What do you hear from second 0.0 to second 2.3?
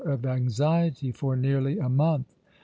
of anxiety for nearly a month.